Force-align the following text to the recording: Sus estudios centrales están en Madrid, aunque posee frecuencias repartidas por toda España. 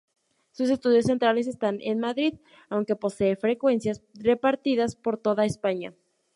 Sus 0.49 0.71
estudios 0.71 1.05
centrales 1.05 1.45
están 1.45 1.77
en 1.79 1.99
Madrid, 1.99 2.33
aunque 2.69 2.95
posee 2.95 3.35
frecuencias 3.35 4.01
repartidas 4.15 4.95
por 4.95 5.19
toda 5.19 5.45
España. 5.45 5.93